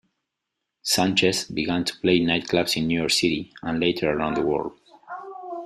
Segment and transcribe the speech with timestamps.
[0.81, 4.71] Sanchez began to play nightclubs in New York City, and later around the world.